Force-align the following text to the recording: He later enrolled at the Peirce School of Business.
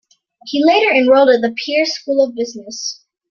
He 0.45 0.63
later 0.65 0.89
enrolled 0.91 1.29
at 1.29 1.41
the 1.41 1.51
Peirce 1.63 1.91
School 1.93 2.25
of 2.25 2.33
Business. 2.33 3.01